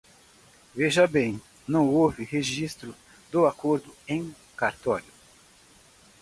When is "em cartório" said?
4.07-5.13